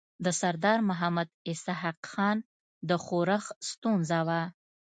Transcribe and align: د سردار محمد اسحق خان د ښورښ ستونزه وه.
د 0.25 0.27
سردار 0.41 0.79
محمد 0.89 1.29
اسحق 1.51 1.99
خان 2.11 2.37
د 2.89 2.91
ښورښ 3.03 3.45
ستونزه 3.69 4.19
وه. 4.27 4.41